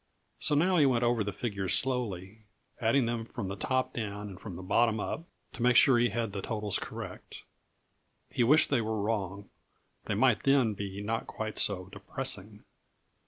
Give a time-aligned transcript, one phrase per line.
[0.39, 2.45] So now he went over the figures slowly,
[2.79, 6.09] adding them from the top down and from the bottom up, to make sure he
[6.09, 7.43] had the totals correct.
[8.31, 9.51] He wished they were wrong;
[10.05, 12.63] they might then be not quite so depressing.